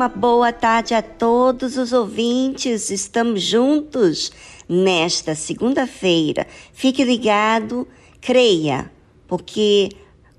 [0.00, 2.88] Uma boa tarde a todos os ouvintes.
[2.88, 4.32] Estamos juntos
[4.66, 6.46] nesta segunda-feira.
[6.72, 7.86] Fique ligado,
[8.18, 8.90] creia,
[9.28, 9.90] porque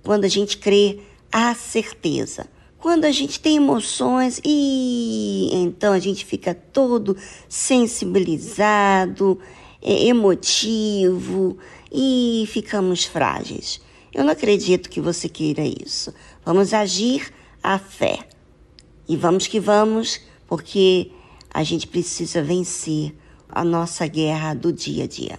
[0.02, 1.02] quando a gente crê,
[1.32, 2.50] há certeza.
[2.80, 7.16] Quando a gente tem emoções e então a gente fica todo
[7.48, 9.40] sensibilizado,
[9.80, 11.56] é, emotivo
[11.92, 13.80] e ficamos frágeis.
[14.12, 16.12] Eu não acredito que você queira isso.
[16.44, 18.31] Vamos agir à fé.
[19.12, 21.12] E vamos que vamos, porque
[21.54, 23.14] a gente precisa vencer
[23.50, 25.38] a nossa guerra do dia a dia.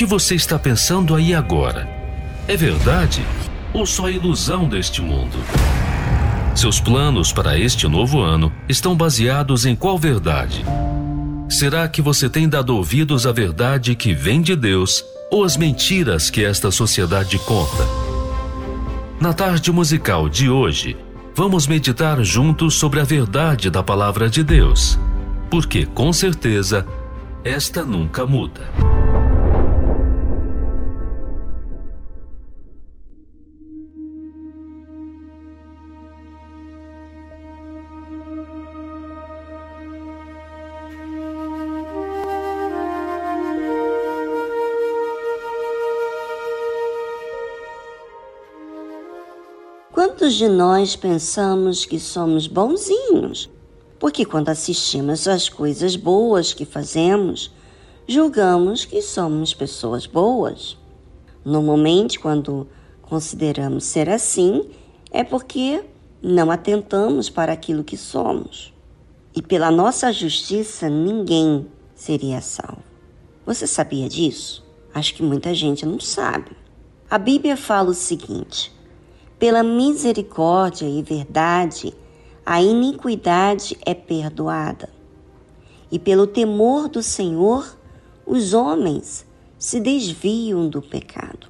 [0.00, 1.86] Que você está pensando aí agora?
[2.48, 3.22] É verdade
[3.70, 5.36] ou só ilusão deste mundo?
[6.56, 10.64] Seus planos para este novo ano estão baseados em qual verdade?
[11.50, 16.30] Será que você tem dado ouvidos à verdade que vem de Deus ou às mentiras
[16.30, 17.86] que esta sociedade conta?
[19.20, 20.96] Na tarde musical de hoje,
[21.36, 24.98] vamos meditar juntos sobre a verdade da palavra de Deus,
[25.50, 26.86] porque com certeza
[27.44, 28.89] esta nunca muda.
[50.40, 53.50] De nós pensamos que somos bonzinhos?
[53.98, 57.52] Porque quando assistimos às coisas boas que fazemos,
[58.08, 60.78] julgamos que somos pessoas boas.
[61.44, 62.66] Normalmente, quando
[63.02, 64.64] consideramos ser assim,
[65.10, 65.84] é porque
[66.22, 68.72] não atentamos para aquilo que somos.
[69.36, 72.82] E pela nossa justiça, ninguém seria salvo.
[73.44, 74.64] Você sabia disso?
[74.94, 76.52] Acho que muita gente não sabe.
[77.10, 78.72] A Bíblia fala o seguinte:
[79.40, 81.94] pela misericórdia e verdade,
[82.44, 84.90] a iniquidade é perdoada.
[85.90, 87.74] E pelo temor do Senhor,
[88.26, 89.26] os homens
[89.58, 91.48] se desviam do pecado.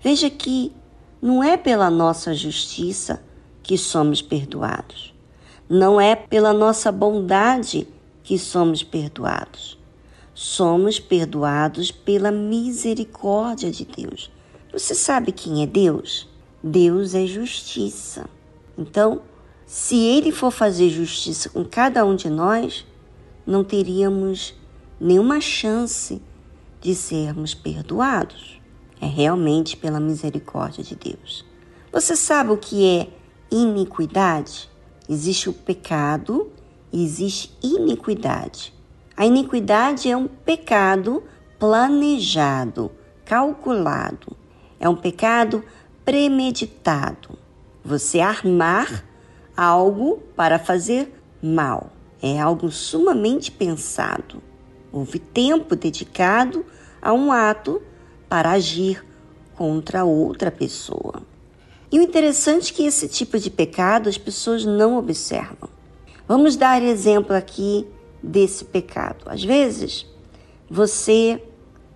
[0.00, 0.72] Veja que
[1.20, 3.20] não é pela nossa justiça
[3.64, 5.12] que somos perdoados.
[5.68, 7.88] Não é pela nossa bondade
[8.22, 9.76] que somos perdoados.
[10.32, 14.30] Somos perdoados pela misericórdia de Deus.
[14.72, 16.32] Você sabe quem é Deus?
[16.66, 18.24] Deus é justiça.
[18.78, 19.20] Então,
[19.66, 22.86] se Ele for fazer justiça com cada um de nós,
[23.46, 24.54] não teríamos
[24.98, 26.22] nenhuma chance
[26.80, 28.62] de sermos perdoados.
[28.98, 31.44] É realmente pela misericórdia de Deus.
[31.92, 33.08] Você sabe o que é
[33.50, 34.70] iniquidade?
[35.06, 36.50] Existe o pecado
[36.90, 38.72] e existe iniquidade.
[39.14, 41.22] A iniquidade é um pecado
[41.58, 42.90] planejado,
[43.22, 44.34] calculado.
[44.80, 45.62] É um pecado
[46.04, 47.38] premeditado.
[47.84, 49.04] Você armar
[49.56, 51.90] algo para fazer mal.
[52.22, 54.42] É algo sumamente pensado.
[54.92, 56.64] Houve tempo dedicado
[57.00, 57.82] a um ato
[58.28, 59.04] para agir
[59.54, 61.22] contra outra pessoa.
[61.90, 65.68] E o interessante é que esse tipo de pecado as pessoas não observam.
[66.26, 67.86] Vamos dar exemplo aqui
[68.22, 69.24] desse pecado.
[69.26, 70.06] Às vezes,
[70.68, 71.42] você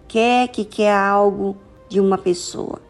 [0.06, 1.56] quer que quer algo
[1.88, 2.87] de uma pessoa.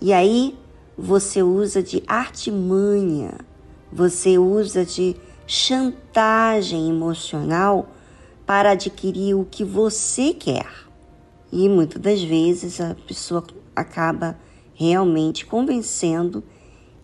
[0.00, 0.56] E aí
[0.96, 3.34] você usa de artimanha,
[3.92, 7.88] você usa de chantagem emocional
[8.46, 10.68] para adquirir o que você quer.
[11.50, 14.36] E muitas das vezes a pessoa acaba
[14.74, 16.44] realmente convencendo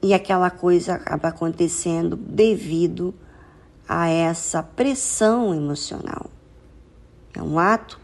[0.02, 3.14] e aquela coisa acaba acontecendo devido
[3.88, 6.30] a essa pressão emocional.
[7.34, 7.98] É um ato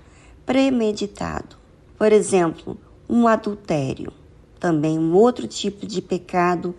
[0.44, 1.56] premeditado.
[1.96, 2.78] Por exemplo,
[3.08, 4.12] um adultério,
[4.60, 6.74] também um outro tipo de pecado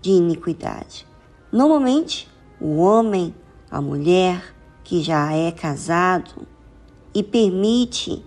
[0.00, 1.06] de iniquidade.
[1.52, 2.28] Normalmente,
[2.58, 3.34] o homem,
[3.70, 6.46] a mulher que já é casado
[7.14, 8.24] e permite,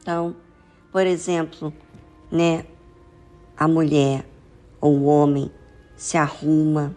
[0.00, 0.36] então,
[0.92, 1.72] por exemplo,
[2.30, 2.64] né,
[3.56, 4.26] a mulher
[4.80, 5.50] ou o homem
[5.96, 6.94] se arruma,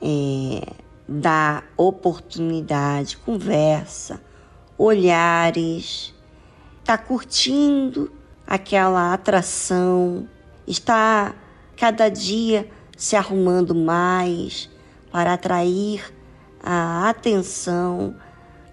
[0.00, 0.72] é,
[1.08, 4.20] dá oportunidade, conversa,
[4.76, 6.14] olhares,
[6.80, 8.10] está curtindo
[8.46, 10.28] aquela atração,
[10.66, 11.34] está
[11.76, 14.70] cada dia se arrumando mais
[15.10, 16.12] para atrair
[16.62, 18.14] a atenção,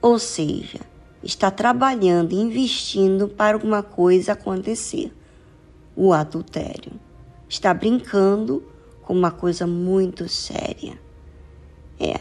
[0.02, 0.80] Ou seja,
[1.22, 5.14] está trabalhando, investindo para alguma coisa acontecer.
[5.96, 6.94] O adultério.
[7.48, 8.64] Está brincando
[9.04, 11.00] com uma coisa muito séria.
[12.00, 12.20] É.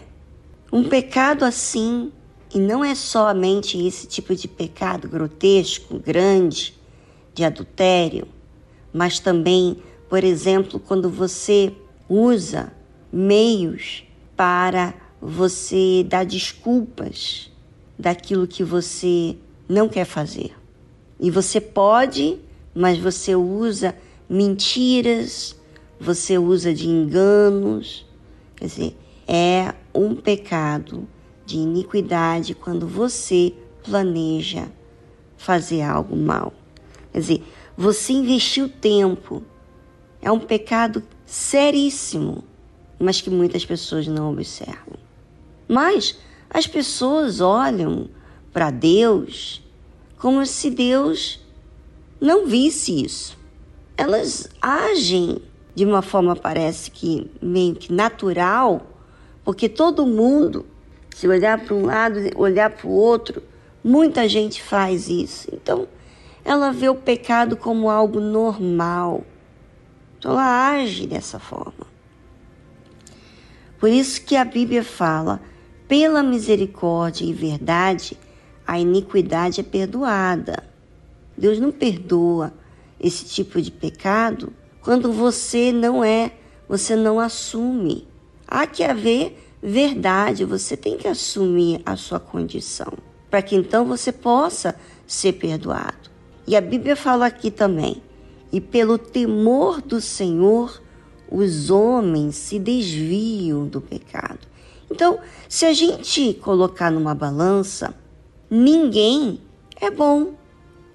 [0.71, 2.13] Um pecado assim,
[2.53, 6.79] e não é somente esse tipo de pecado grotesco, grande,
[7.33, 8.29] de adultério,
[8.93, 9.79] mas também,
[10.09, 11.73] por exemplo, quando você
[12.09, 12.73] usa
[13.13, 14.05] meios
[14.37, 17.51] para você dar desculpas
[17.99, 19.37] daquilo que você
[19.69, 20.53] não quer fazer.
[21.19, 22.39] E você pode,
[22.75, 23.95] mas você usa
[24.29, 25.55] mentiras,
[26.01, 28.07] você usa de enganos.
[28.57, 28.97] Quer dizer,
[29.29, 31.07] é um pecado
[31.45, 33.53] de iniquidade quando você
[33.85, 34.69] planeja
[35.37, 36.53] fazer algo mal.
[37.13, 37.43] Quer dizer,
[37.81, 39.43] você investiu tempo.
[40.21, 42.45] É um pecado seríssimo,
[42.99, 44.99] mas que muitas pessoas não observam.
[45.67, 46.19] Mas
[46.51, 48.11] as pessoas olham
[48.53, 49.63] para Deus
[50.19, 51.41] como se Deus
[52.21, 53.39] não visse isso.
[53.97, 55.41] Elas agem
[55.75, 58.91] de uma forma parece que meio que natural,
[59.43, 60.67] porque todo mundo,
[61.17, 63.43] se olhar para um lado, olhar para o outro,
[63.83, 65.49] muita gente faz isso.
[65.55, 65.89] Então,
[66.45, 69.25] ela vê o pecado como algo normal.
[70.19, 71.87] Então, ela age dessa forma.
[73.79, 75.41] Por isso que a Bíblia fala
[75.89, 78.17] pela misericórdia e verdade,
[78.67, 80.63] a iniquidade é perdoada.
[81.37, 82.53] Deus não perdoa
[83.01, 86.33] esse tipo de pecado quando você não é,
[86.69, 88.07] você não assume.
[88.47, 92.93] Há que haver verdade, você tem que assumir a sua condição,
[93.31, 94.75] para que então você possa
[95.07, 96.10] ser perdoado.
[96.51, 98.03] E a Bíblia fala aqui também:
[98.51, 100.83] e pelo temor do Senhor,
[101.31, 104.49] os homens se desviam do pecado.
[104.91, 107.95] Então, se a gente colocar numa balança,
[108.51, 109.41] ninguém
[109.81, 110.35] é bom.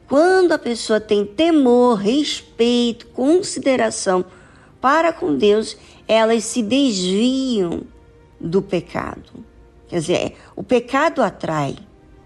[0.10, 4.26] Quando a pessoa tem temor, respeito, consideração
[4.82, 7.84] para com Deus, elas se desviam
[8.42, 9.32] do pecado.
[9.88, 11.78] Quer dizer, o pecado atrai,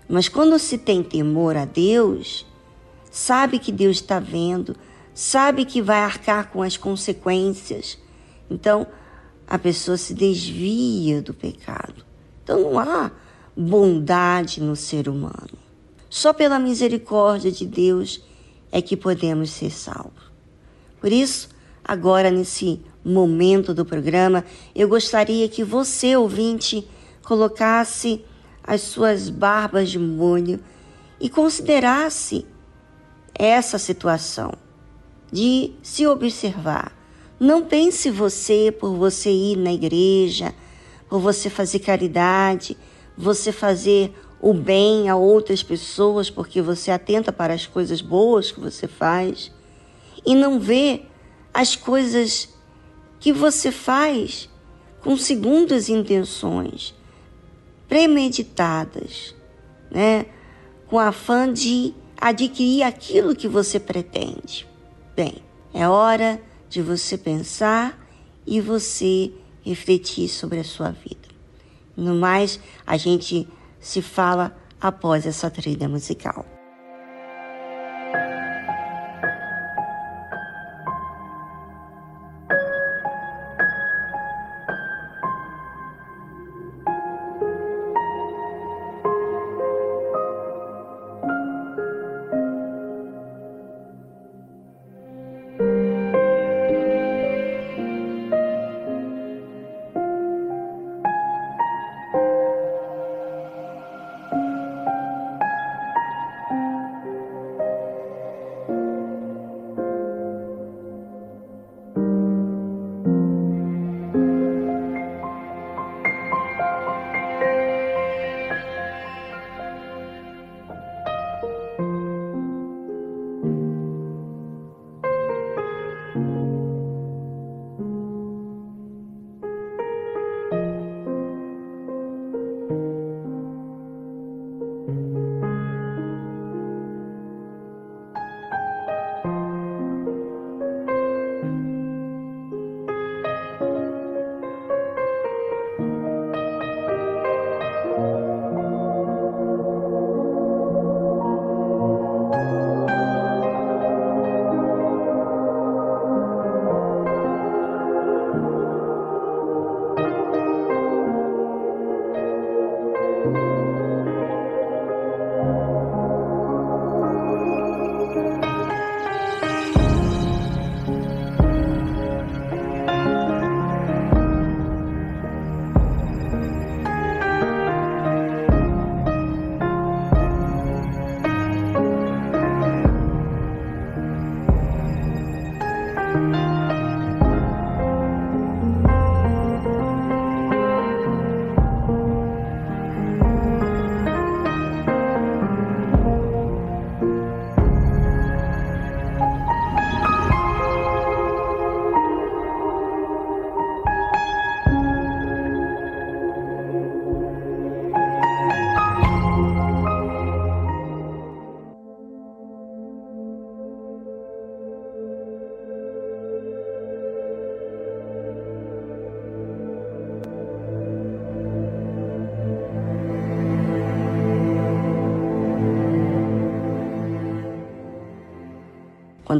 [0.10, 2.49] mas quando se tem temor a Deus,
[3.10, 4.76] sabe que Deus está vendo,
[5.14, 7.98] sabe que vai arcar com as consequências.
[8.50, 8.88] Então,
[9.48, 12.06] a pessoa se desvia do pecado.
[12.44, 13.12] Então não há
[13.58, 15.58] bondade no ser humano.
[16.10, 18.24] Só pela misericórdia de Deus
[18.72, 20.30] é que podemos ser salvos.
[21.02, 21.50] Por isso,
[21.84, 24.46] agora nesse momento do programa,
[24.76, 26.88] eu gostaria que você, ouvinte,
[27.24, 28.24] colocasse
[28.64, 30.60] as suas barbas de molho
[31.20, 32.46] e considerasse
[33.40, 34.52] essa situação
[35.32, 36.92] de se observar
[37.40, 40.54] não pense você por você ir na igreja,
[41.08, 42.78] por você fazer caridade,
[43.18, 48.60] você fazer o bem a outras pessoas porque você atenta para as coisas boas que
[48.60, 49.52] você faz
[50.26, 51.04] e não vê
[51.54, 52.50] as coisas
[53.22, 54.50] que você faz
[55.02, 56.94] com segundas intenções,
[57.88, 59.34] premeditadas,
[59.90, 60.26] né?
[60.88, 64.68] com afã de adquirir aquilo que você pretende.
[65.16, 65.36] Bem,
[65.74, 67.98] é hora de você pensar
[68.46, 69.32] e você
[69.64, 71.28] refletir sobre a sua vida.
[71.96, 73.48] No mais, a gente
[73.80, 76.46] se fala após essa trilha musical.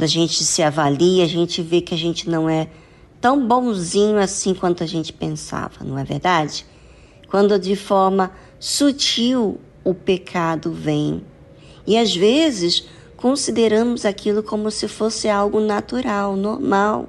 [0.00, 2.70] Quando a gente se avalia, a gente vê que a gente não é
[3.20, 6.64] tão bonzinho assim quanto a gente pensava, não é verdade?
[7.28, 11.22] Quando de forma sutil o pecado vem.
[11.86, 17.06] E às vezes consideramos aquilo como se fosse algo natural, normal.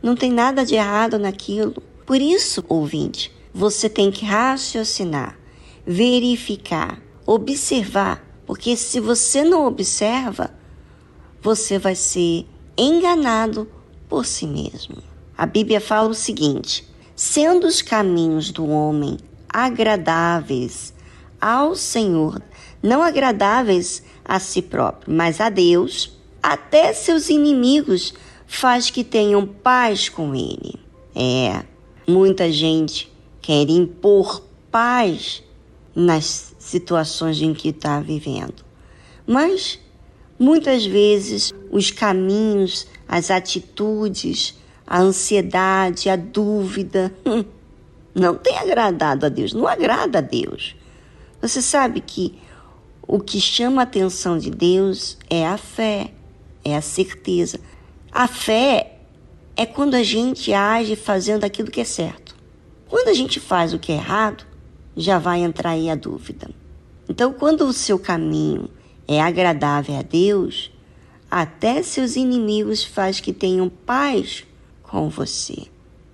[0.00, 1.82] Não tem nada de errado naquilo.
[2.06, 5.36] Por isso, ouvinte, você tem que raciocinar,
[5.84, 10.56] verificar, observar, porque se você não observa,
[11.40, 12.46] você vai ser
[12.76, 13.68] enganado
[14.08, 14.96] por si mesmo.
[15.36, 20.92] A Bíblia fala o seguinte: sendo os caminhos do homem agradáveis
[21.40, 22.42] ao Senhor,
[22.82, 28.12] não agradáveis a si próprio, mas a Deus, até seus inimigos
[28.46, 30.74] faz que tenham paz com ele.
[31.14, 31.62] É,
[32.06, 35.42] muita gente quer impor paz
[35.94, 38.64] nas situações em que está vivendo.
[39.26, 39.78] Mas
[40.38, 44.54] muitas vezes os caminhos, as atitudes,
[44.86, 47.44] a ansiedade, a dúvida, hum,
[48.14, 50.74] não tem agradado a Deus, não agrada a Deus.
[51.40, 52.38] Você sabe que
[53.06, 56.12] o que chama a atenção de Deus é a fé,
[56.64, 57.60] é a certeza.
[58.10, 58.98] A fé
[59.56, 62.36] é quando a gente age fazendo aquilo que é certo.
[62.88, 64.44] Quando a gente faz o que é errado,
[64.96, 66.50] já vai entrar aí a dúvida.
[67.08, 68.68] Então, quando o seu caminho
[69.08, 70.70] é agradável a Deus,
[71.30, 74.44] até seus inimigos faz que tenham paz
[74.82, 75.66] com você.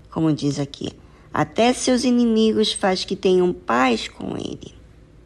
[0.09, 0.93] Como diz aqui,
[1.33, 4.73] até seus inimigos faz que tenham paz com ele.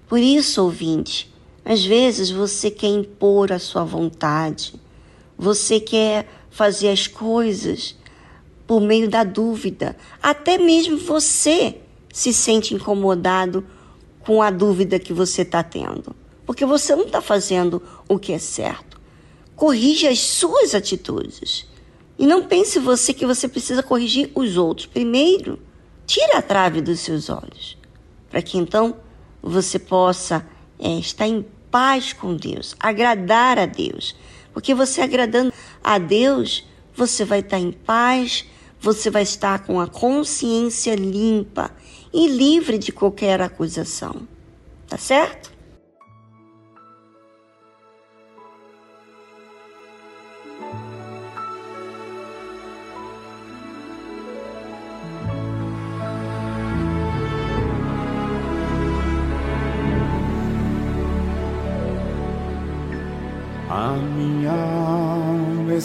[0.08, 1.32] Por isso, ouvinte,
[1.64, 4.74] às vezes você quer impor a sua vontade,
[5.38, 7.96] você quer fazer as coisas
[8.66, 9.96] por meio da dúvida.
[10.22, 11.78] Até mesmo você
[12.12, 13.64] se sente incomodado
[14.22, 16.16] com a dúvida que você está tendo,
[16.50, 19.00] porque você não está fazendo o que é certo.
[19.56, 21.68] Corrija as suas atitudes.
[22.18, 24.88] E não pense você que você precisa corrigir os outros.
[24.88, 25.60] Primeiro,
[26.08, 27.78] tire a trave dos seus olhos,
[28.32, 28.98] para que então
[29.44, 30.44] você possa
[30.80, 34.16] é, estar em paz com Deus, agradar a Deus.
[34.52, 38.44] Porque você agradando a Deus, você vai estar em paz,
[38.82, 41.70] você vai estar com a consciência limpa
[42.12, 44.28] e livre de qualquer acusação.
[44.88, 45.59] Tá certo?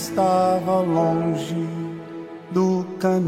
[0.05, 1.67] Estava longe
[2.51, 3.25] do caminho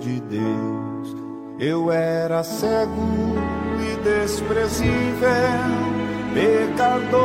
[0.00, 1.16] de Deus.
[1.58, 3.02] Eu era cego
[3.82, 5.28] e desprezível,
[6.32, 7.18] pecador.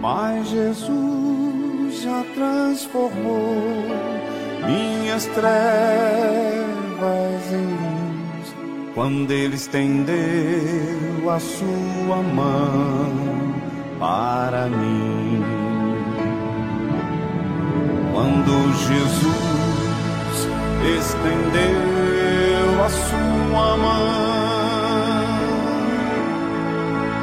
[0.00, 3.56] Mas Jesus já transformou
[4.66, 5.44] minhas trevas
[7.52, 8.54] em luz
[8.94, 13.45] quando ele estendeu a sua mão
[14.06, 15.42] para mim.
[18.12, 18.52] Quando
[18.86, 20.38] Jesus
[20.98, 25.26] estendeu a sua mão,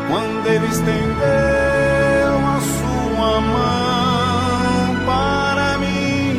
[0.09, 6.35] quando ele estendeu a sua mão para mim,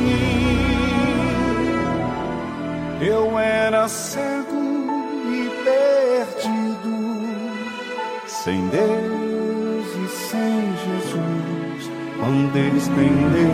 [3.01, 4.55] eu era cego
[8.27, 9.34] sem Deus e sem
[12.25, 13.53] Quando Ele estendeu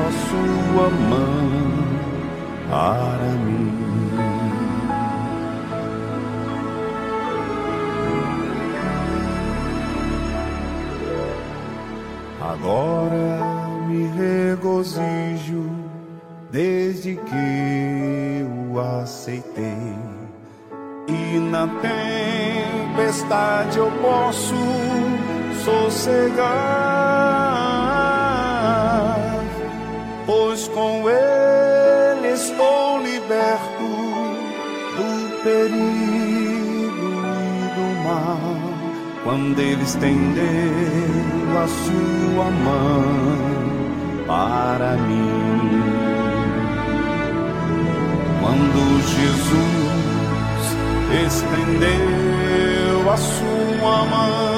[0.00, 1.50] a sua mão
[2.70, 3.68] para mim.
[12.40, 13.36] Agora
[13.86, 15.68] me regozijo
[16.50, 19.94] desde que o aceitei
[21.06, 21.68] e na
[22.96, 24.54] tempestade eu posso
[25.68, 26.48] sossegar,
[30.24, 33.88] pois com Ele estou liberto
[34.96, 38.56] do perigo e do mal.
[39.24, 40.42] Quando Ele estendeu
[41.62, 43.04] a sua mão
[44.26, 45.82] para mim,
[48.40, 48.80] quando
[49.14, 49.88] Jesus
[51.26, 54.57] estendeu a sua mão.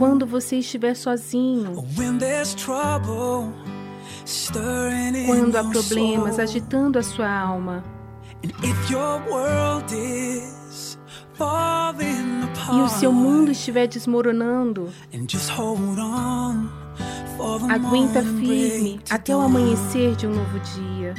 [0.00, 1.74] quando você estiver sozinho,
[5.26, 7.84] quando há problemas agitando a sua alma.
[12.72, 14.88] E o seu mundo estiver desmoronando,
[17.68, 21.14] aguenta firme até o amanhecer de um novo dia.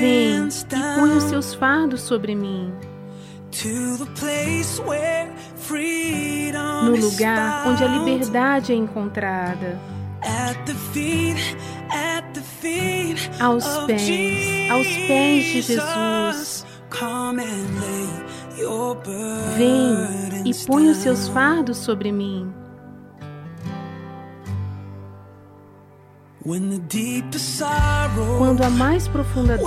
[0.00, 2.72] Vem e põe os seus fardos sobre mim,
[6.84, 9.78] no lugar onde a liberdade é encontrada,
[13.40, 16.66] aos pés, aos pés de Jesus.
[19.56, 22.52] Vem e põe os seus fardos sobre mim.
[28.38, 29.66] Quando a mais profunda dor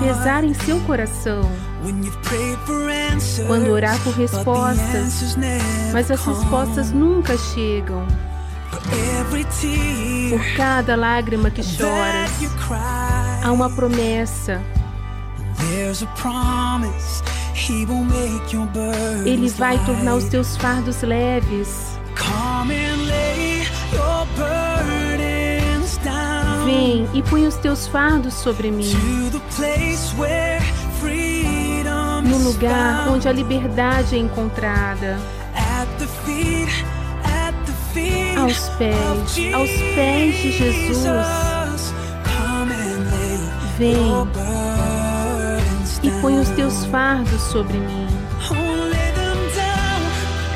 [0.00, 1.42] pesar em seu coração,
[3.46, 5.36] quando orar por respostas,
[5.92, 8.06] mas as respostas nunca chegam.
[10.30, 12.30] Por cada lágrima que choras,
[13.42, 14.60] há uma promessa.
[19.26, 21.98] Ele vai tornar os teus fardos leves.
[26.64, 28.84] Vem e põe os teus fardos sobre mim,
[32.22, 35.18] no lugar onde a liberdade é encontrada,
[38.36, 41.94] aos pés, aos pés de Jesus.
[43.78, 43.96] Vem
[46.02, 48.06] e põe os teus fardos sobre mim.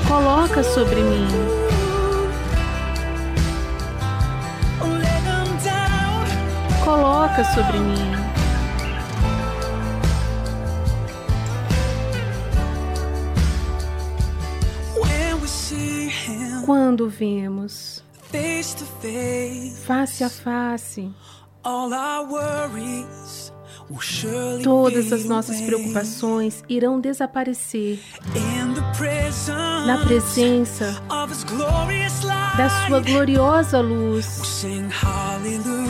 [0.07, 1.27] Coloca sobre mim,
[6.85, 8.14] coloca sobre mim.
[16.65, 18.03] Quando vemos
[19.87, 21.13] face a face,
[21.63, 23.53] all our worries
[23.91, 28.01] will surely todas as nossas preocupações irão desaparecer.
[29.87, 31.03] Na presença
[32.57, 34.65] da sua gloriosa luz.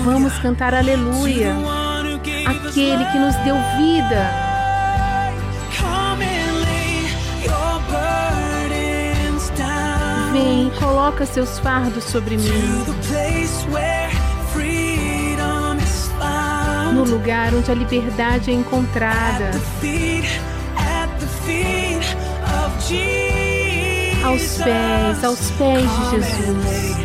[0.05, 1.55] Vamos cantar aleluia,
[2.47, 4.54] aquele que nos deu vida.
[10.35, 12.85] Vem, coloca seus fardos sobre mim,
[16.93, 19.53] no lugar onde a liberdade é encontrada,
[24.25, 26.97] aos pés, aos pés de Jesus.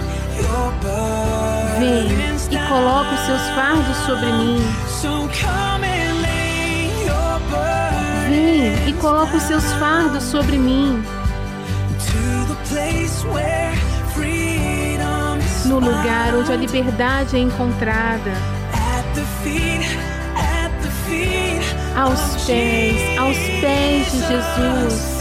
[1.77, 2.07] Vem
[2.49, 4.57] e coloca os seus fardos sobre mim.
[8.27, 11.03] Vem e coloca os seus fardos sobre mim,
[15.65, 18.31] no lugar onde a liberdade é encontrada,
[21.95, 25.19] aos pés, aos pés de Jesus.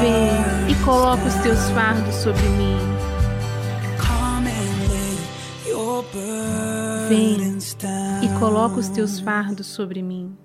[0.00, 2.78] Vem e coloca os teus fardos sobre mim.
[7.08, 7.58] Vem
[8.22, 10.36] e coloca os teus fardos sobre mim.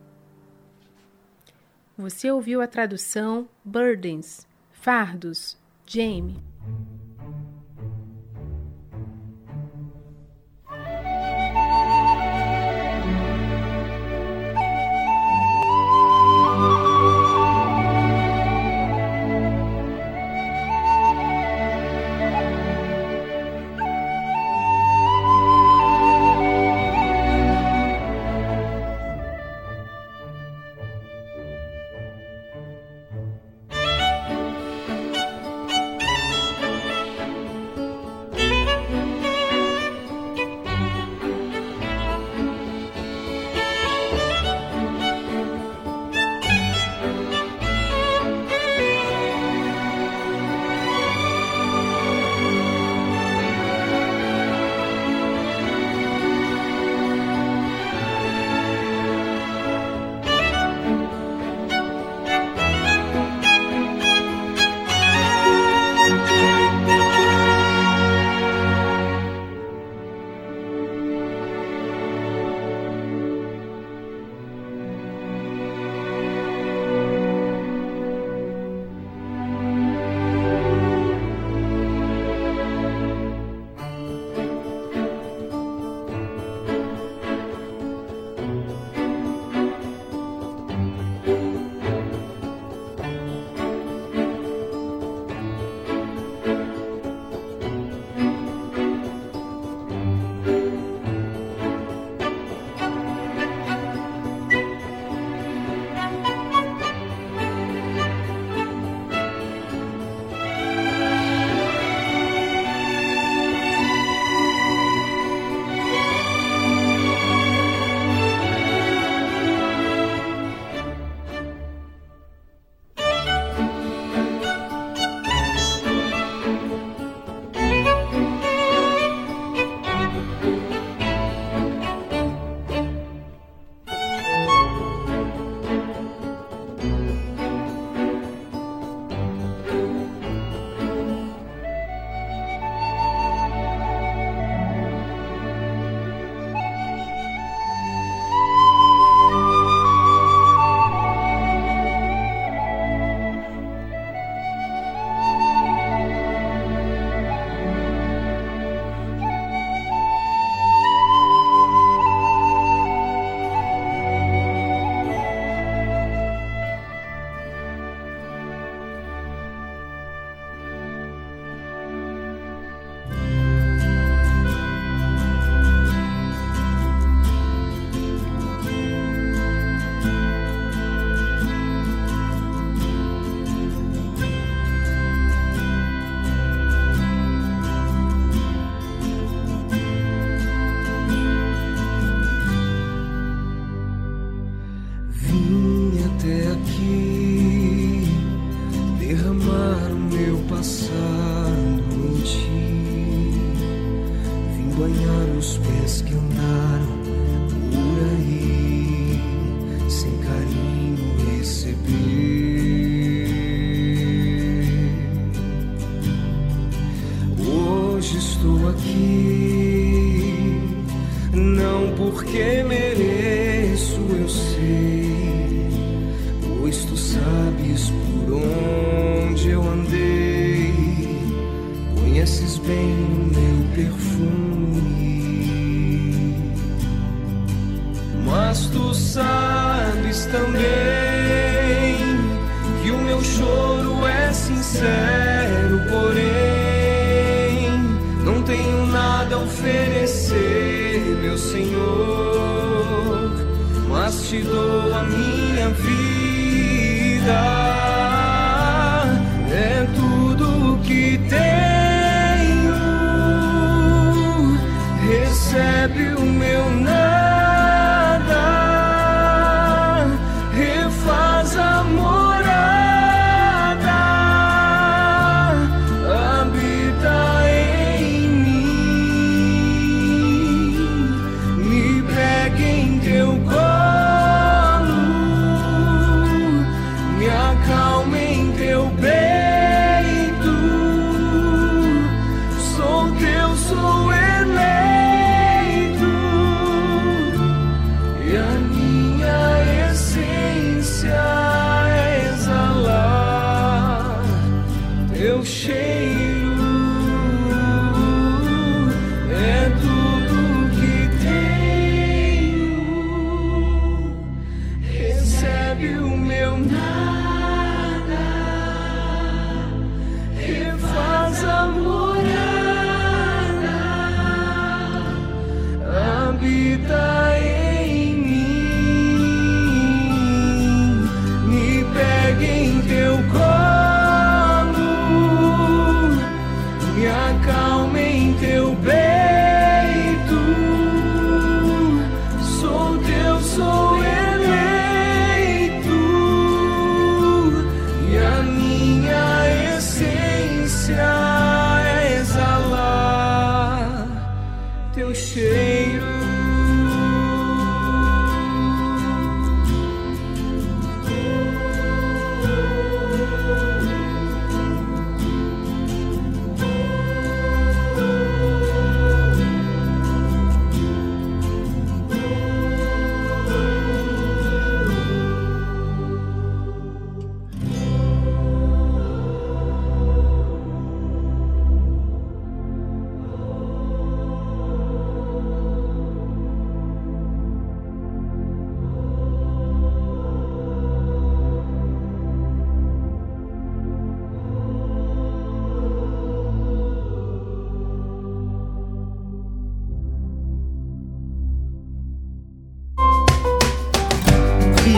[1.98, 4.48] Você ouviu a tradução Burdens,
[4.90, 6.42] Fardos, Jamie.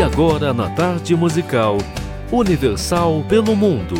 [0.01, 1.77] E agora na tarde musical
[2.31, 3.93] Universal pelo Mundo.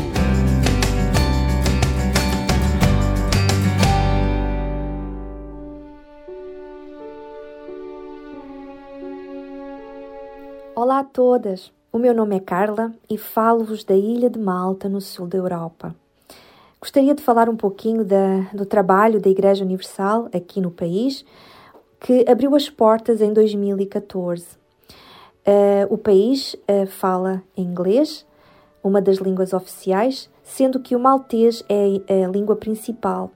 [10.76, 11.72] Olá a todas!
[11.94, 15.94] O meu nome é Carla e falo-vos da Ilha de Malta, no sul da Europa.
[16.80, 21.24] Gostaria de falar um pouquinho da, do trabalho da Igreja Universal aqui no país,
[22.00, 24.61] que abriu as portas em 2014.
[25.46, 28.26] Uh, o país uh, fala inglês,
[28.84, 33.32] uma das línguas oficiais, sendo que o maltês é a língua principal.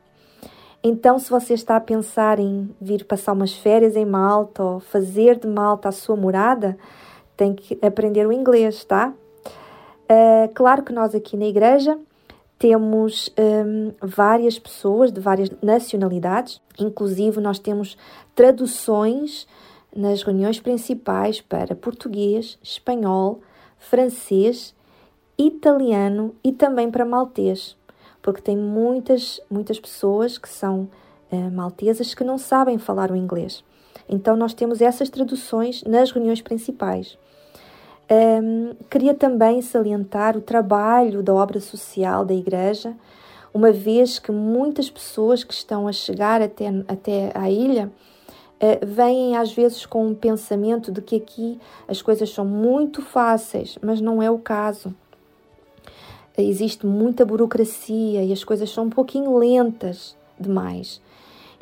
[0.84, 5.40] Então, se você está a pensar em vir passar umas férias em Malta ou fazer
[5.40, 6.78] de Malta a sua morada,
[7.36, 9.12] tem que aprender o inglês, tá?
[10.04, 11.98] Uh, claro que nós aqui na igreja
[12.60, 17.98] temos um, várias pessoas de várias nacionalidades, inclusive nós temos
[18.36, 19.48] traduções
[19.96, 23.40] nas reuniões principais para português, espanhol,
[23.78, 24.76] francês,
[25.38, 27.78] italiano e também para maltês,
[28.22, 30.90] porque tem muitas, muitas pessoas que são
[31.32, 33.64] uh, maltesas que não sabem falar o inglês.
[34.08, 37.18] Então, nós temos essas traduções nas reuniões principais.
[38.10, 42.96] Um, queria também salientar o trabalho da obra social da Igreja,
[43.52, 47.92] uma vez que muitas pessoas que estão a chegar até, até à ilha
[48.62, 53.78] uh, vêm às vezes com um pensamento de que aqui as coisas são muito fáceis,
[53.82, 54.94] mas não é o caso.
[56.38, 61.02] Existe muita burocracia e as coisas são um pouquinho lentas demais.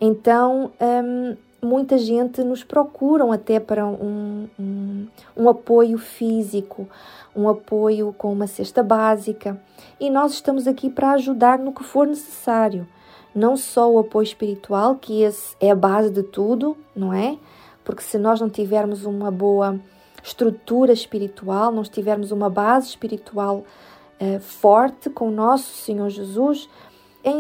[0.01, 6.89] Então, um, muita gente nos procuram até para um, um, um, apoio físico,
[7.35, 9.61] um apoio com uma cesta básica
[9.99, 12.87] e nós estamos aqui para ajudar no que for necessário.
[13.33, 17.37] Não só o apoio espiritual, que esse é a base de tudo, não é?
[17.83, 19.79] Porque se nós não tivermos uma boa
[20.23, 23.65] estrutura espiritual, não tivermos uma base espiritual
[24.21, 26.69] uh, forte com o nosso Senhor Jesus,
[27.23, 27.31] é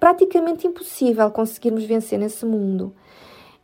[0.00, 2.92] praticamente impossível conseguirmos vencer nesse mundo.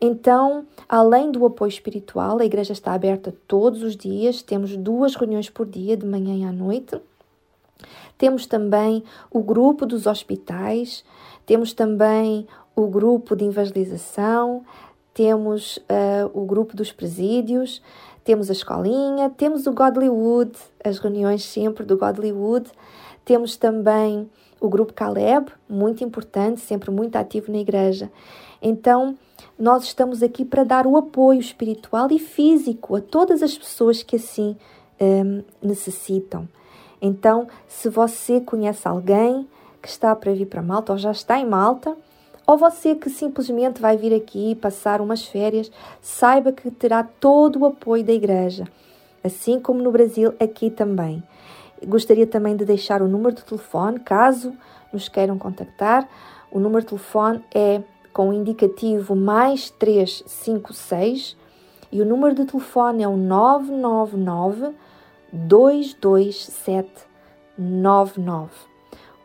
[0.00, 5.50] Então, além do apoio espiritual, a igreja está aberta todos os dias, temos duas reuniões
[5.50, 7.00] por dia, de manhã e à noite.
[8.18, 11.04] Temos também o grupo dos hospitais,
[11.46, 14.64] temos também o grupo de evangelização,
[15.14, 17.80] temos uh, o grupo dos presídios,
[18.24, 20.52] temos a escolinha, temos o Godlywood,
[20.84, 22.70] as reuniões sempre do Godlywood,
[23.24, 24.28] temos também
[24.60, 28.10] o grupo Caleb, muito importante, sempre muito ativo na igreja.
[28.60, 29.16] Então,
[29.58, 34.16] nós estamos aqui para dar o apoio espiritual e físico a todas as pessoas que
[34.16, 34.56] assim
[35.00, 36.48] um, necessitam.
[37.00, 39.48] Então, se você conhece alguém
[39.80, 41.96] que está para vir para Malta ou já está em Malta,
[42.46, 45.70] ou você que simplesmente vai vir aqui passar umas férias,
[46.00, 48.64] saiba que terá todo o apoio da igreja,
[49.22, 51.22] assim como no Brasil, aqui também.
[51.86, 54.52] Gostaria também de deixar o número de telefone, caso
[54.92, 56.08] nos queiram contactar.
[56.50, 57.82] O número de telefone é
[58.12, 61.36] com o indicativo mais 356
[61.92, 64.74] e o número de telefone é o 999
[65.32, 66.88] 227
[67.58, 68.50] 99.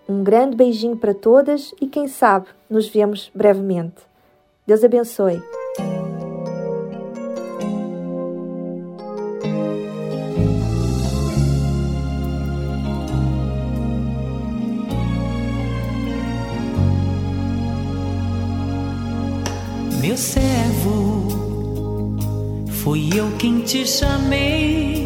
[0.07, 4.01] Um grande beijinho para todas e quem sabe nos vemos brevemente.
[4.65, 5.41] Deus abençoe.
[20.01, 21.27] Meu servo,
[22.83, 25.02] fui eu quem te chamei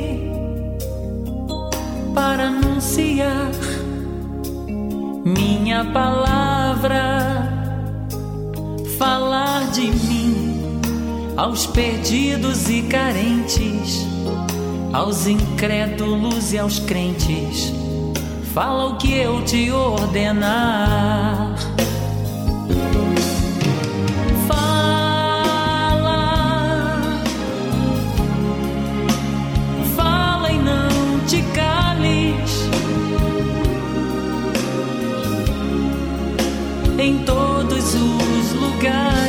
[2.18, 3.52] para anunciar
[5.24, 7.48] minha palavra,
[8.98, 10.82] falar de mim
[11.38, 14.04] aos perdidos e carentes,
[14.92, 17.72] aos incrédulos e aos crentes.
[18.52, 21.77] Fala o que eu te ordenar.
[37.00, 39.27] Em todos os lugares.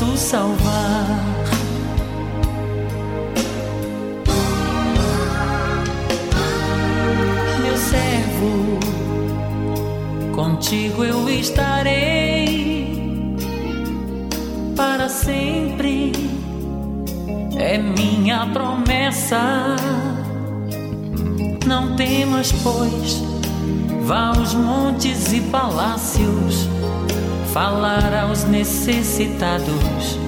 [0.00, 1.20] Posso salvar.
[7.60, 8.78] Meu servo,
[10.34, 12.96] contigo eu estarei
[14.74, 16.12] para sempre.
[17.58, 19.76] É minha promessa.
[21.66, 23.22] Não temas, pois,
[24.06, 26.79] vá aos montes e palácios
[27.52, 30.18] falar aos necessitados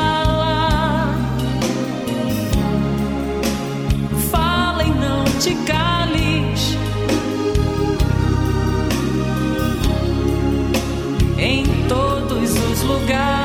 [4.29, 6.77] fala e não te cales.
[11.37, 13.44] Em todos os lugares.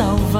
[0.00, 0.39] Salvar.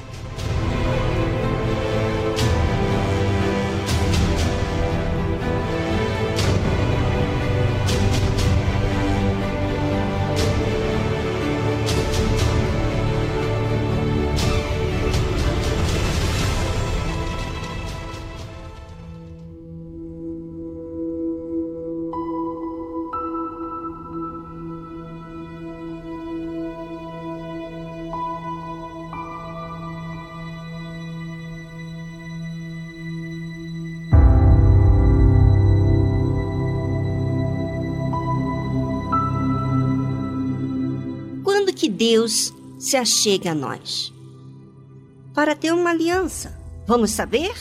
[42.01, 44.11] Deus se achega a nós?
[45.35, 46.59] Para ter uma aliança.
[46.87, 47.53] Vamos saber?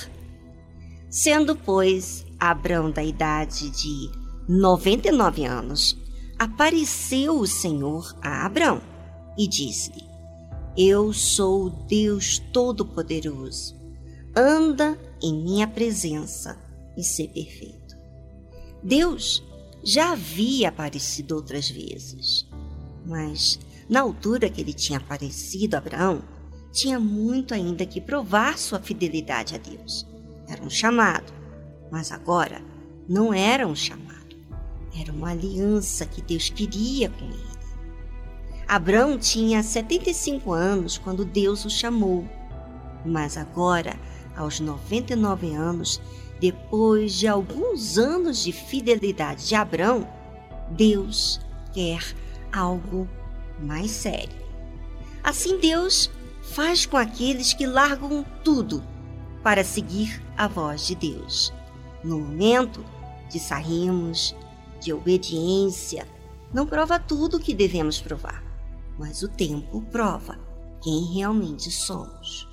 [1.11, 4.11] Sendo, pois, Abrão da idade de
[4.49, 5.95] 99 anos,
[6.39, 8.81] apareceu o Senhor a Abrão
[9.37, 10.09] e disse-lhe:
[10.75, 13.79] Eu sou o Deus Todo-Poderoso.
[14.35, 16.59] Anda em minha presença
[16.97, 17.95] e ser perfeito.
[18.83, 19.45] Deus
[19.85, 22.49] já havia aparecido outras vezes,
[23.05, 23.61] mas
[23.91, 26.23] na altura que ele tinha aparecido a Abraão,
[26.71, 30.07] tinha muito ainda que provar sua fidelidade a Deus.
[30.49, 31.33] Era um chamado,
[31.91, 32.63] mas agora
[33.09, 34.37] não era um chamado,
[34.97, 37.51] era uma aliança que Deus queria com ele.
[38.69, 42.25] Abraão tinha 75 anos quando Deus o chamou,
[43.05, 43.99] mas agora,
[44.37, 46.01] aos 99 anos,
[46.41, 50.07] depois de alguns anos de fidelidade de Abraão,
[50.71, 51.41] Deus
[51.73, 52.15] quer
[52.53, 53.09] algo
[53.61, 54.39] mais sério.
[55.23, 56.11] Assim Deus
[56.43, 58.83] faz com aqueles que largam tudo
[59.43, 61.53] para seguir a voz de Deus.
[62.03, 62.85] No momento
[63.31, 64.35] de sairmos,
[64.81, 66.07] de obediência,
[66.53, 68.43] não prova tudo o que devemos provar,
[68.99, 70.39] mas o tempo prova
[70.83, 72.49] quem realmente somos.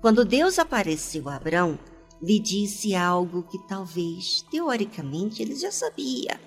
[0.00, 1.78] Quando Deus apareceu a Abraão,
[2.20, 6.40] lhe disse algo que talvez, teoricamente, ele já sabia,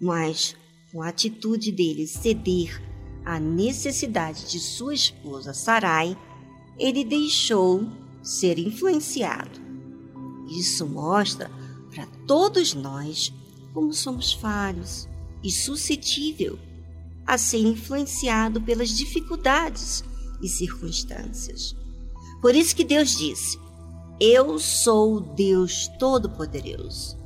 [0.00, 0.56] mas
[0.94, 2.80] com a atitude dele ceder
[3.24, 6.16] à necessidade de sua esposa Sarai,
[6.78, 7.84] ele deixou
[8.22, 9.60] ser influenciado.
[10.48, 11.50] Isso mostra
[11.92, 13.34] para todos nós
[13.72, 15.08] como somos falhos
[15.42, 16.56] e suscetível
[17.26, 20.04] a ser influenciado pelas dificuldades
[20.40, 21.74] e circunstâncias.
[22.40, 23.58] Por isso que Deus disse:
[24.20, 27.18] Eu sou o Deus Todo-Poderoso.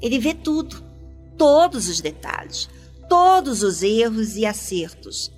[0.00, 0.91] Ele vê tudo,
[1.36, 2.68] todos os detalhes,
[3.08, 5.32] todos os erros e acertos.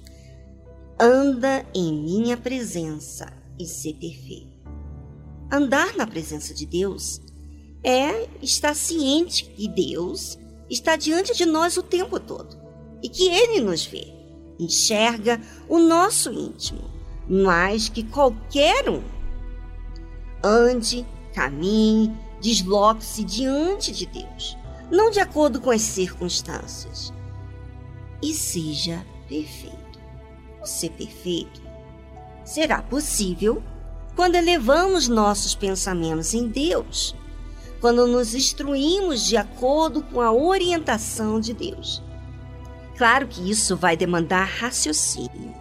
[1.01, 4.55] Anda em minha presença e ser perfeito.
[5.53, 7.21] Andar na presença de Deus
[7.83, 10.39] é estar ciente que Deus
[10.71, 12.59] está diante de nós o tempo todo
[13.03, 14.07] e que Ele nos vê,
[14.59, 16.95] enxerga o nosso íntimo
[17.29, 19.03] mais que qualquer um.
[20.43, 24.57] Ande, caminhe, desloque-se diante de Deus,
[24.95, 27.13] não de acordo com as circunstâncias.
[28.23, 29.99] E seja perfeito.
[30.63, 31.61] O ser perfeito
[32.45, 33.63] será possível
[34.15, 37.15] quando elevamos nossos pensamentos em Deus,
[37.81, 42.03] quando nos instruímos de acordo com a orientação de Deus.
[42.97, 45.55] Claro que isso vai demandar raciocínio.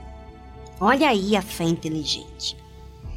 [0.80, 2.56] Olha aí a fé inteligente.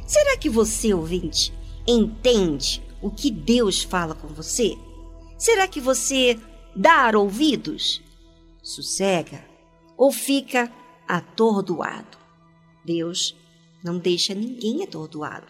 [0.05, 1.53] Será que você, ouvinte,
[1.85, 4.75] entende o que Deus fala com você?
[5.37, 6.39] Será que você
[6.75, 8.01] dá ouvidos?
[8.63, 9.45] Sossega
[9.95, 10.71] ou fica
[11.07, 12.17] atordoado?
[12.83, 13.35] Deus
[13.83, 15.47] não deixa ninguém atordoado.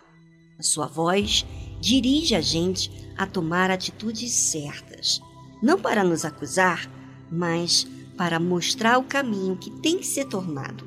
[0.59, 1.45] A sua voz
[1.79, 5.21] dirige a gente a tomar atitudes certas,
[5.61, 6.89] não para nos acusar,
[7.31, 10.85] mas para mostrar o caminho que tem que ser tornado.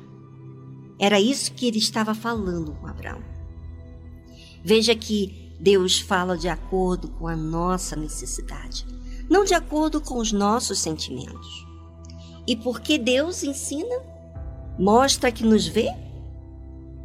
[0.99, 3.23] Era isso que ele estava falando com Abraão.
[4.63, 8.83] Veja que Deus fala de acordo com a nossa necessidade,
[9.29, 11.67] não de acordo com os nossos sentimentos.
[12.47, 13.95] E porque Deus ensina,
[14.79, 15.89] mostra que nos vê,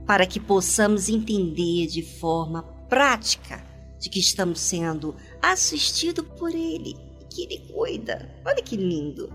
[0.07, 3.63] para que possamos entender de forma prática
[4.01, 6.97] de que estamos sendo assistidos por Ele,
[7.29, 8.35] que Ele cuida.
[8.47, 9.31] Olha que lindo!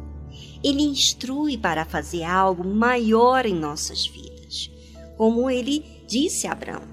[0.63, 4.71] Ele instrui para fazer algo maior em nossas vidas,
[5.15, 6.90] como Ele disse a Abraão: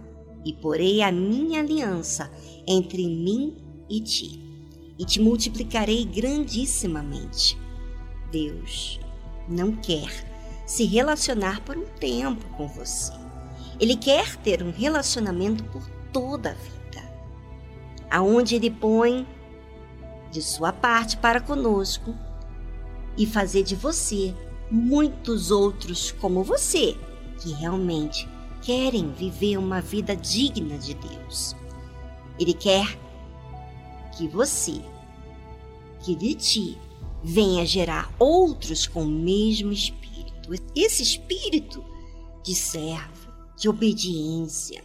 [0.49, 2.32] E porei a minha aliança
[2.66, 3.55] entre mim
[3.86, 4.42] e ti,
[4.99, 7.59] e te multiplicarei grandissimamente.
[8.32, 8.99] Deus
[9.46, 10.09] não quer
[10.64, 13.12] se relacionar por um tempo com você.
[13.78, 17.12] Ele quer ter um relacionamento por toda a vida,
[18.11, 19.26] aonde ele põe
[20.30, 22.14] de sua parte para conosco
[23.18, 24.34] e fazer de você
[24.70, 26.96] muitos outros como você
[27.38, 28.26] que realmente
[28.68, 31.56] querem viver uma vida digna de Deus.
[32.38, 32.84] Ele quer
[34.14, 34.82] que você,
[36.04, 36.78] que de ti,
[37.24, 40.50] venha gerar outros com o mesmo espírito.
[40.76, 41.82] Esse espírito
[42.45, 44.84] de servo, de obediência.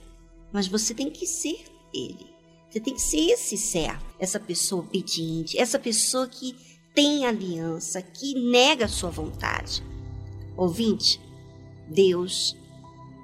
[0.53, 2.31] Mas você tem que ser ele.
[2.69, 6.55] Você tem que ser esse servo, essa pessoa obediente, essa pessoa que
[6.95, 9.83] tem aliança, que nega a sua vontade.
[10.55, 11.19] Ouvinte,
[11.89, 12.55] Deus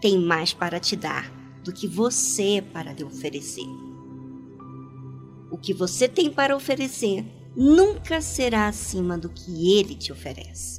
[0.02, 1.32] tem mais para te dar
[1.64, 3.66] do que você para lhe oferecer.
[5.52, 10.79] O que você tem para oferecer nunca será acima do que ele te oferece.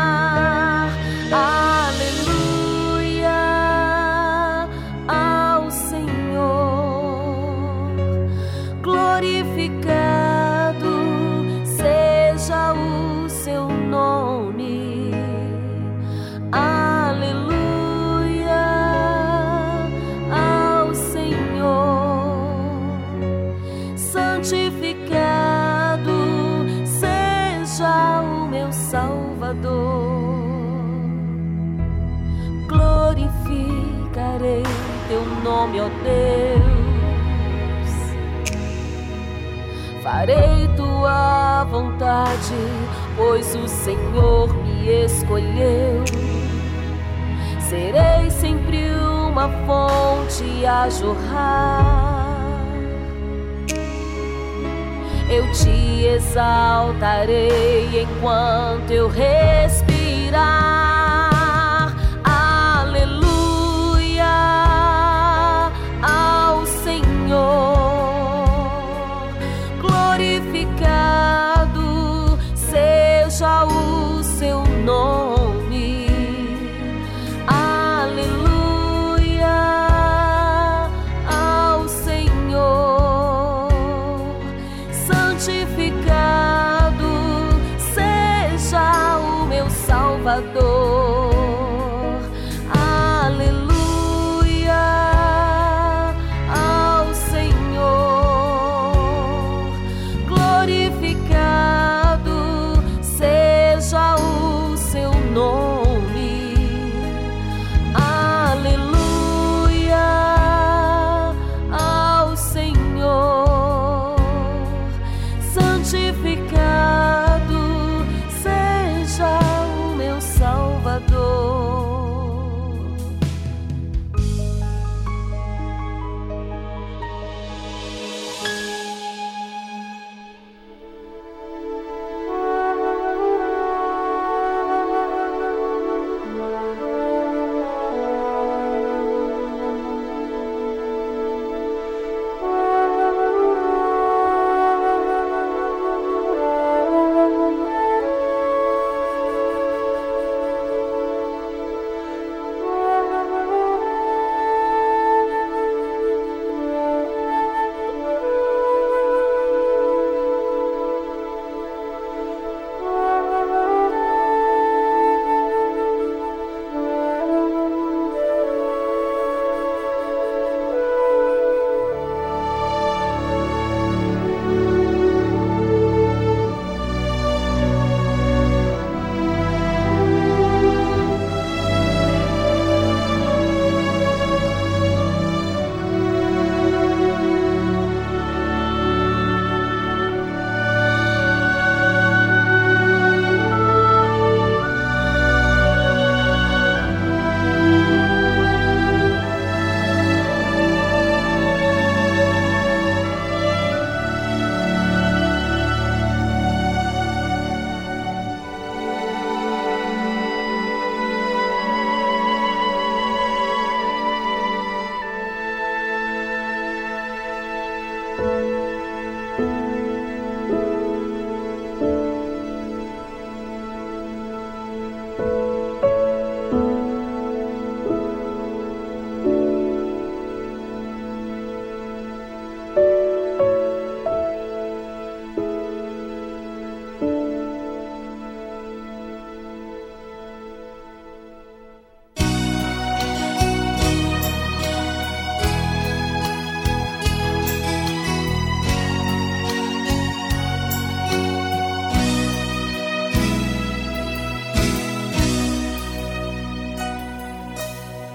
[1.31, 1.90] Aleluia
[35.61, 36.71] nome, ó Deus.
[40.01, 42.55] Farei tua vontade,
[43.15, 46.03] pois o Senhor me escolheu.
[47.59, 52.57] Serei sempre uma fonte a jorrar.
[55.29, 60.80] Eu te exaltarei enquanto eu respirar.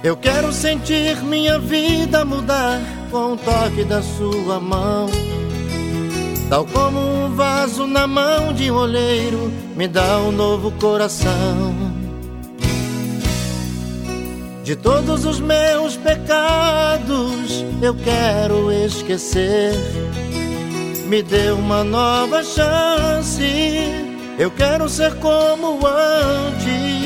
[0.07, 2.81] Eu quero sentir minha vida mudar
[3.11, 5.09] com o toque da sua mão.
[6.49, 11.75] Tal como um vaso na mão de um olheiro, me dá um novo coração.
[14.63, 19.75] De todos os meus pecados, eu quero esquecer.
[21.09, 23.43] Me dê uma nova chance.
[24.39, 27.06] Eu quero ser como antes.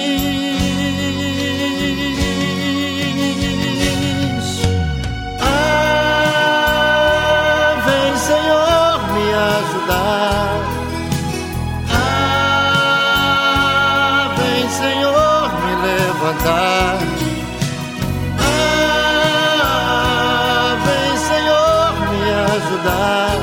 [9.41, 10.55] Ajudar.
[11.93, 13.15] Ah,
[14.37, 16.97] vem, Senhor, me levantar.
[19.59, 22.21] Ah, vem, Senhor, me
[22.55, 23.35] ajudar.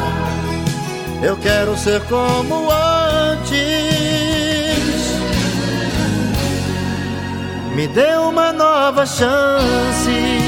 [1.23, 3.59] Eu quero ser como antes.
[7.75, 10.48] Me dê uma nova chance.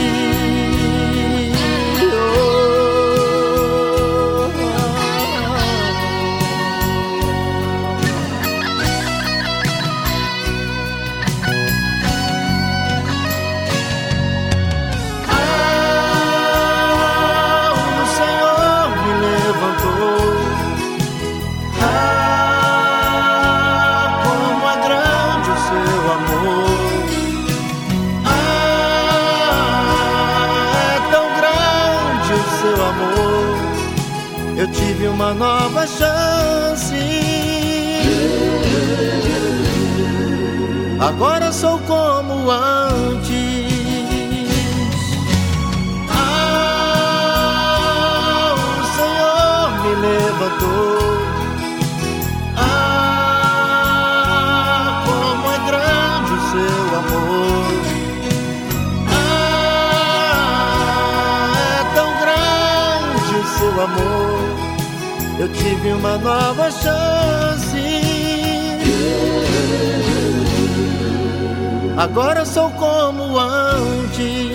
[35.33, 36.95] Uma nova chance.
[40.99, 43.30] Agora sou como antes.
[65.41, 67.79] Eu tive uma nova chance.
[71.97, 74.51] Agora sou como antes.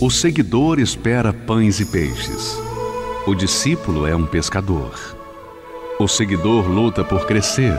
[0.00, 2.58] O seguidor espera pães e peixes.
[3.24, 4.98] O discípulo é um pescador.
[6.00, 7.78] O seguidor luta por crescer.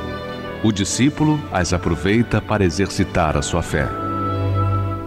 [0.63, 3.87] O discípulo as aproveita para exercitar a sua fé.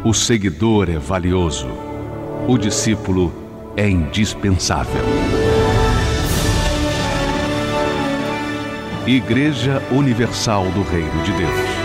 [0.05, 1.68] O seguidor é valioso.
[2.48, 3.32] O discípulo
[3.76, 5.05] é indispensável.
[9.06, 11.84] Igreja Universal do Reino de Deus.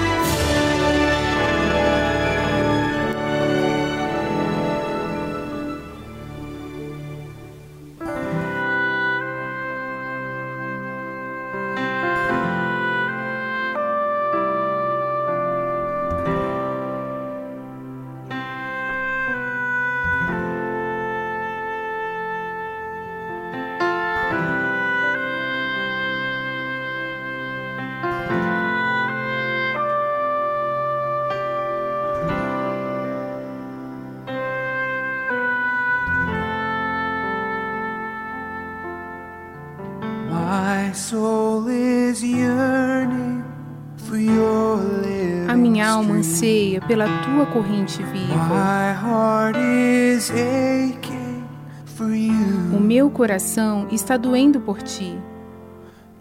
[45.48, 48.36] A minha alma anseia pela tua corrente viva.
[48.36, 51.44] My heart is aching
[51.86, 52.78] for you.
[52.78, 55.18] O meu coração está doendo por ti.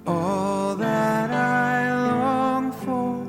[0.07, 3.27] All that I long for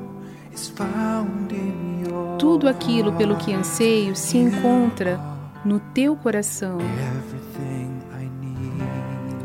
[0.54, 5.20] is found in your Tudo aquilo pelo que anseio se encontra
[5.62, 6.78] no teu coração.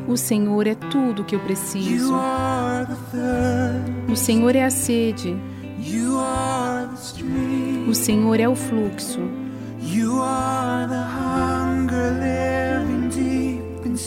[0.08, 2.14] O Senhor é tudo que eu preciso.
[4.08, 5.36] O Senhor é a sede.
[7.88, 9.20] O Senhor é o fluxo.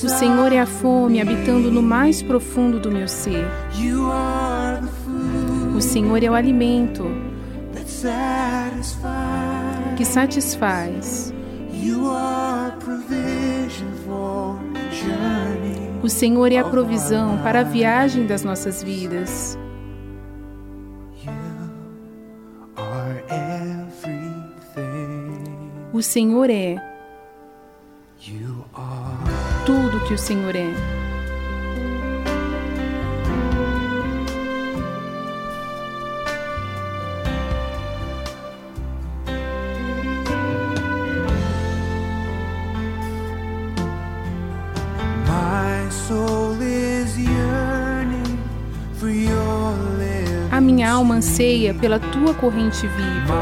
[0.04, 0.08] O.
[0.08, 3.44] Senhor é a fome habitando no mais profundo do meu ser.
[5.76, 7.04] O Senhor é o alimento
[9.96, 11.32] que satisfaz.
[16.02, 19.58] O Senhor é a provisão para a viagem das nossas vidas.
[25.92, 26.76] O Senhor é
[29.66, 30.97] tudo que o Senhor é.
[50.98, 53.34] Alma anseia pela tua corrente viva.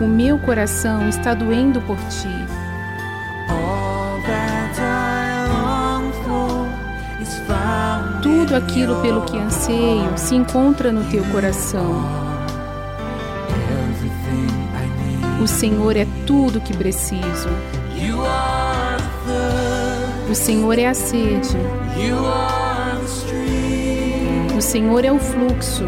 [0.00, 2.28] O meu coração está doendo por ti.
[8.22, 12.02] Tudo aquilo pelo que anseio se encontra no teu coração.
[15.42, 17.48] O Senhor é tudo que preciso.
[20.30, 21.56] O Senhor é a sede.
[24.70, 25.84] Senhor é o fluxo.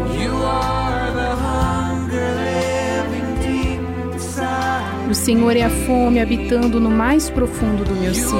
[5.09, 8.35] O Senhor é a fome habitando no mais profundo do meu ser.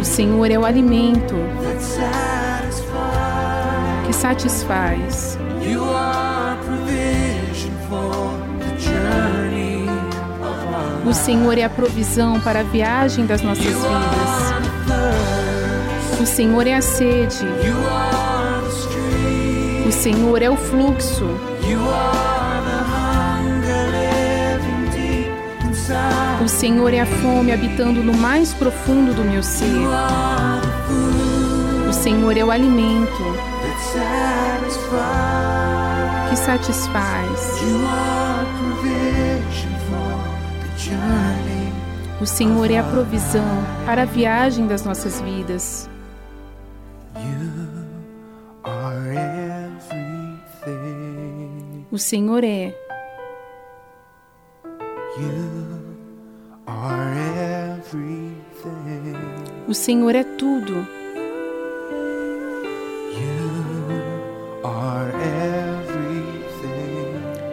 [0.00, 1.36] O Senhor é o alimento
[4.04, 5.38] que satisfaz.
[11.06, 14.54] O Senhor é a provisão para a viagem das nossas vidas.
[16.20, 17.46] O Senhor é a sede.
[19.94, 21.24] Senhor é o fluxo.
[26.44, 29.70] O Senhor é a fome habitando no mais profundo do meu ser.
[31.88, 33.22] O Senhor é o alimento
[36.28, 37.60] que satisfaz.
[42.20, 45.88] O Senhor é a provisão para a viagem das nossas vidas.
[51.94, 52.74] O Senhor é.
[59.68, 60.84] O Senhor é tudo.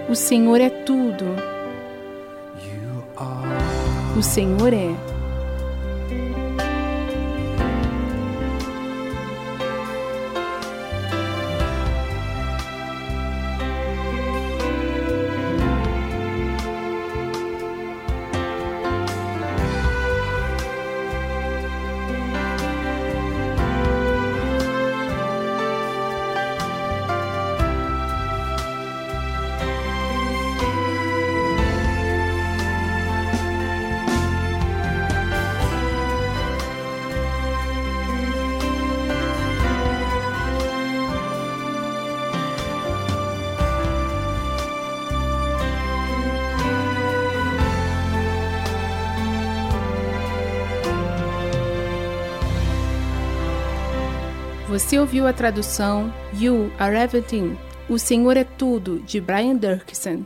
[0.09, 1.25] O Senhor é tudo.
[4.17, 5.10] O Senhor é.
[54.91, 57.57] Você ouviu a tradução You Are Everything.
[57.87, 60.25] O Senhor é tudo de Brian Durkison.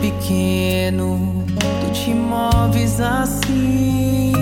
[0.00, 1.44] pequeno,
[1.80, 4.32] tu te moves assim.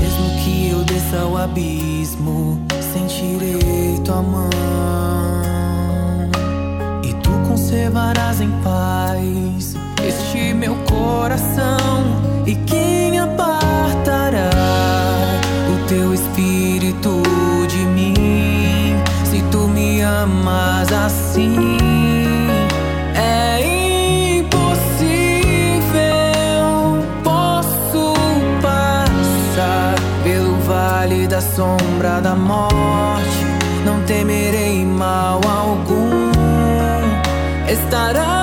[0.00, 4.50] Mesmo que eu desça ao abismo, sentirei tua mão.
[7.02, 9.74] E tu conservarás em paz
[10.06, 12.22] este meu coração.
[12.46, 14.50] E quem apartará
[15.68, 17.22] o teu espírito
[17.68, 18.14] de mim?
[19.24, 21.71] Se tu me amas assim.
[31.54, 33.44] Sombra da morte,
[33.84, 36.30] não temerei mal algum.
[37.68, 38.41] Estarás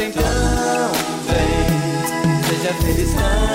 [0.00, 0.22] então
[1.26, 3.47] vem, seja feliz não.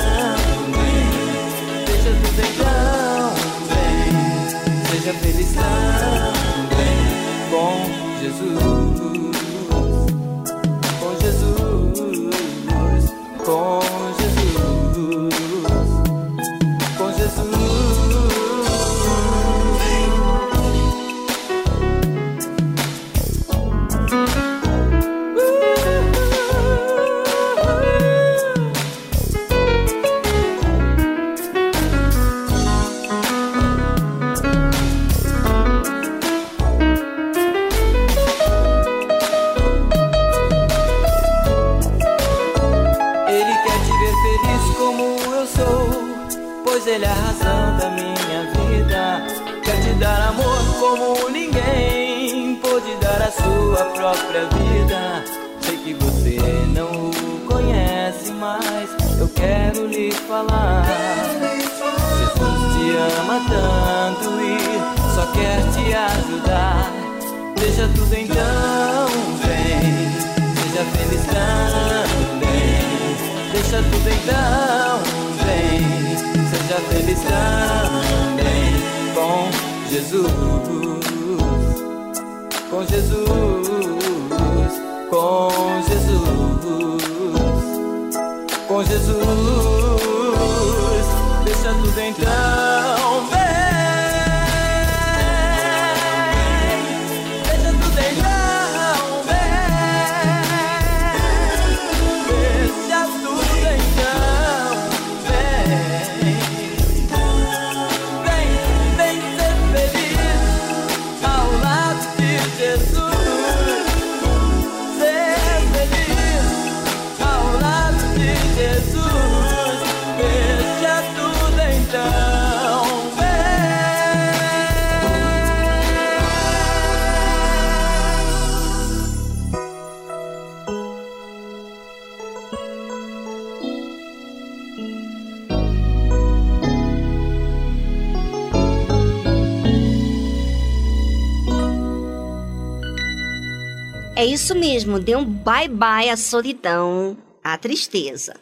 [144.93, 148.35] mesmo dê um bye-bye à solidão, à tristeza.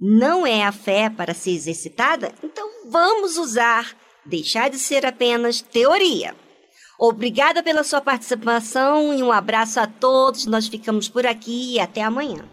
[0.00, 2.32] Não é a fé para ser exercitada?
[2.42, 3.94] Então vamos usar,
[4.24, 6.34] deixar de ser apenas teoria.
[6.98, 10.46] Obrigada pela sua participação e um abraço a todos.
[10.46, 12.48] Nós ficamos por aqui e até amanhã.